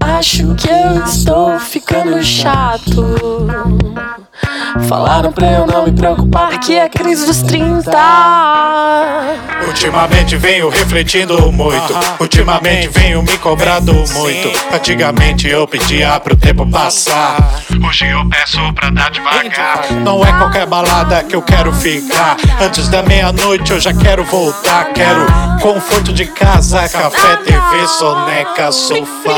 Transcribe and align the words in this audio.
Acho 0.00 0.54
que 0.56 0.68
eu 0.68 1.04
estou 1.04 1.58
ficando 1.60 2.20
chato. 2.24 3.04
Falaram 4.86 5.32
pra 5.32 5.50
eu 5.50 5.66
não 5.66 5.84
me 5.84 5.92
preocupar 5.92 6.58
que 6.60 6.76
é 6.76 6.88
crise 6.88 7.26
dos 7.26 7.42
30. 7.42 7.90
Ultimamente 9.66 10.36
venho 10.36 10.68
refletindo 10.68 11.50
muito. 11.52 11.94
Ultimamente 12.20 12.88
venho 12.88 13.22
me 13.22 13.36
cobrando 13.38 13.92
muito. 13.92 14.50
Antigamente 14.72 15.48
eu 15.48 15.66
pedia 15.66 16.18
pro 16.20 16.36
tempo 16.36 16.68
passar. 16.70 17.36
Hoje 17.86 18.06
eu 18.06 18.28
peço 18.28 18.60
pra 18.74 18.90
dar 18.90 19.10
devagar. 19.10 19.92
Não 20.02 20.24
é 20.24 20.32
qualquer 20.32 20.66
balada 20.66 21.22
que 21.22 21.34
eu 21.36 21.42
quero 21.42 21.72
ficar. 21.72 22.36
Antes 22.60 22.88
da 22.88 23.02
meia-noite 23.02 23.72
eu 23.72 23.80
já 23.80 23.92
quero 23.92 24.24
voltar. 24.24 24.86
Quero 24.92 25.26
conforto 25.60 26.12
de 26.12 26.26
casa, 26.26 26.88
café, 26.88 27.36
TV, 27.36 27.86
soneca, 27.88 28.72
sofá. 28.72 29.34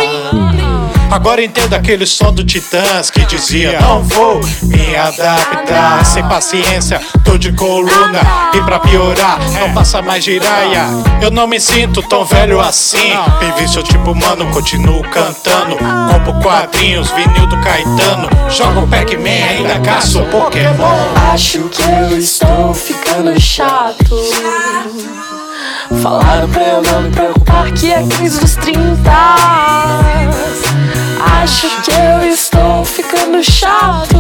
Agora 1.10 1.42
entendo 1.42 1.74
aquele 1.74 2.06
som 2.06 2.32
do 2.32 2.44
Titãs 2.44 3.10
que 3.10 3.24
dizia: 3.24 3.80
Não 3.80 4.02
vou 4.02 4.40
me 4.62 4.96
adaptar. 4.96 6.04
Sem 6.04 6.22
paciência, 6.28 7.00
tô 7.24 7.36
de 7.36 7.52
coluna. 7.52 8.20
E 8.54 8.62
pra 8.62 8.78
piorar, 8.78 9.38
não 9.58 9.72
passa 9.72 10.00
mais 10.00 10.22
giraia. 10.22 10.84
Eu 11.20 11.30
não 11.30 11.46
me 11.46 11.60
sinto 11.60 12.00
tão 12.02 12.24
velho 12.24 12.60
assim. 12.60 13.12
Bem 13.40 13.52
vício, 13.58 13.82
tipo, 13.82 14.14
mano, 14.14 14.46
continuo 14.52 15.02
cantando. 15.02 15.76
Compro 15.76 16.40
quadrinhos, 16.42 17.10
vinil 17.10 17.46
do 17.48 17.56
Caetano. 17.58 18.28
Jogo 18.48 18.86
Pac-Man, 18.86 19.48
ainda 19.48 19.80
caço 19.80 20.22
Pokémon. 20.24 21.30
Acho 21.32 21.58
que 21.70 21.82
eu 21.82 22.18
estou 22.18 22.72
ficando 22.72 23.38
chato. 23.40 24.16
Falaram 26.02 26.48
pra 26.48 26.62
eu 26.62 26.82
não 26.82 27.02
me 27.02 27.10
preocupar 27.10 27.70
que 27.72 27.92
é 27.92 28.02
crise 28.06 28.40
dos 28.40 28.54
30. 28.56 28.80
Chato. 33.42 34.18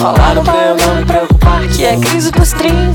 Falaram 0.00 0.42
pra 0.42 0.54
eu 0.54 0.76
não 0.76 0.96
me 0.96 1.04
preocupar 1.04 1.66
que 1.68 1.84
é 1.84 1.96
crise 1.98 2.30
dos 2.30 2.52
30. 2.52 2.94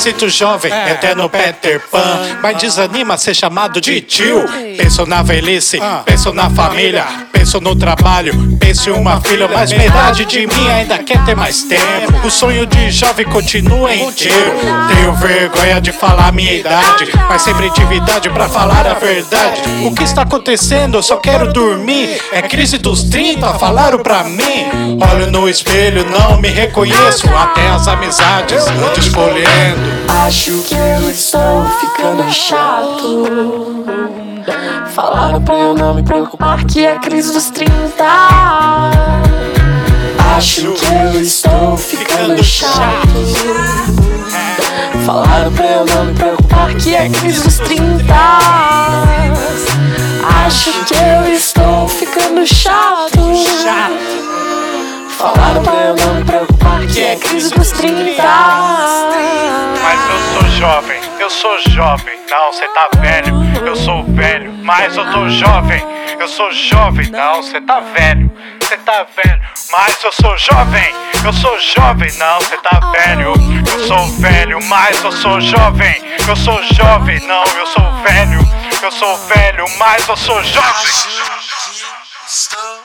Sinto 0.00 0.30
jovem, 0.30 0.72
eterno 0.72 1.28
Peter 1.28 1.78
Pan. 1.90 2.38
Mas 2.42 2.56
desanima 2.56 3.18
ser 3.18 3.34
chamado 3.34 3.82
de 3.82 4.00
tio. 4.00 4.46
Penso 4.78 5.04
na 5.04 5.22
velhice, 5.22 5.78
penso 6.06 6.32
na 6.32 6.48
família, 6.48 7.04
penso 7.30 7.60
no 7.60 7.76
trabalho, 7.76 8.56
penso 8.58 8.88
em 8.88 8.94
uma 8.94 9.20
filha. 9.20 9.46
Mas 9.46 9.70
metade 9.70 10.24
de 10.24 10.46
mim 10.46 10.70
ainda 10.70 10.96
quer 10.98 11.22
ter 11.26 11.36
mais 11.36 11.64
tempo. 11.64 12.26
O 12.26 12.30
sonho 12.30 12.64
de 12.64 12.90
jovem 12.90 13.26
continua 13.26 13.94
inteiro. 13.94 14.54
Tenho 14.88 15.12
vergonha 15.16 15.80
de 15.82 15.92
falar 15.92 16.32
minha 16.32 16.54
idade, 16.54 17.06
mas 17.28 17.42
sempre 17.42 17.70
tive 17.70 17.96
idade 17.96 18.30
pra 18.30 18.48
falar 18.48 18.86
a 18.86 18.94
verdade. 18.94 19.60
O 19.84 19.94
que 19.94 20.02
está 20.02 20.22
acontecendo? 20.22 20.96
Eu 20.96 21.02
só 21.02 21.18
quero 21.18 21.52
dormir. 21.52 22.18
É 22.32 22.40
crise 22.40 22.78
dos 22.78 23.02
30, 23.02 23.52
falaram 23.58 23.98
pra 23.98 24.24
mim. 24.24 24.98
Olho 25.12 25.30
no 25.30 25.46
espelho, 25.46 26.06
não 26.06 26.40
me 26.40 26.48
reconheço. 26.48 27.28
Até 27.36 27.68
as 27.68 27.86
amizades 27.86 28.64
escolhendo. 28.98 29.89
Acho 30.26 30.62
que 30.62 30.74
eu 30.74 31.10
estou 31.10 31.64
ficando 31.80 32.30
chato. 32.32 33.84
Falaram 34.94 35.42
pra 35.42 35.54
eu 35.54 35.74
não 35.74 35.94
me 35.94 36.02
preocupar 36.02 36.64
que 36.64 36.84
é 36.84 36.98
crise 36.98 37.32
dos 37.32 37.50
30. 37.50 37.72
Acho 40.36 40.72
que 40.72 40.86
eu 40.86 41.20
estou 41.20 41.76
ficando 41.76 42.42
chato. 42.42 43.08
Falaram 45.04 45.52
pra 45.52 45.66
eu 45.66 45.84
não 45.86 46.04
me 46.06 46.14
preocupar 46.14 46.74
que 46.74 46.94
é 46.94 47.08
crise 47.08 47.42
dos 47.42 47.58
30. 47.58 48.14
Acho 50.46 50.72
que 50.84 50.94
eu 50.94 51.34
estou 51.34 51.88
ficando 51.88 52.46
chato. 52.46 52.79
Jovem. 61.70 62.18
Não, 62.28 62.52
cê 62.52 62.66
tá 62.68 62.88
velho, 62.98 63.34
eu 63.66 63.76
sou 63.76 64.04
velho. 64.04 64.52
Mas 64.62 64.96
eu 64.96 65.10
tô 65.12 65.28
jovem, 65.28 65.82
eu 66.18 66.28
sou 66.28 66.52
jovem. 66.52 67.10
Não, 67.10 67.42
cê 67.42 67.60
tá 67.60 67.80
velho, 67.80 68.30
cê 68.66 68.76
tá 68.78 69.04
velho. 69.04 69.42
Mas 69.70 70.02
eu 70.02 70.12
sou 70.12 70.36
jovem, 70.38 70.94
eu 71.24 71.32
sou 71.32 71.58
jovem. 71.58 72.12
Não, 72.18 72.40
cê 72.40 72.56
tá 72.58 72.80
velho, 72.92 73.34
eu 73.72 73.86
sou 73.86 74.06
velho. 74.18 74.62
Mas 74.64 75.02
eu 75.02 75.12
sou 75.12 75.40
jovem, 75.40 76.02
eu 76.28 76.36
sou 76.36 76.62
jovem. 76.74 77.20
Não, 77.20 77.44
eu 77.44 77.66
sou 77.66 77.92
velho, 78.02 78.40
eu 78.82 78.92
sou 78.92 79.16
velho. 79.26 79.68
Mas 79.78 80.08
eu 80.08 80.16
sou 80.16 80.42
jovem. 80.42 80.92
Estou 82.26 82.80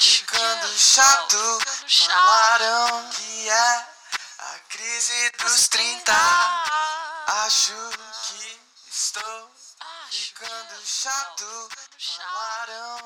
ficando 0.00 0.66
chato. 0.76 1.58
Falaram 1.88 3.08
que 3.10 3.48
é 3.48 3.52
a 4.38 4.54
crise 4.68 5.32
dos 5.38 5.68
30. 5.68 6.12
Acho 7.46 7.72
que 8.26 8.60
estou 8.90 9.50
ficando 10.10 10.84
chato. 10.84 11.68
Falaram 11.98 13.05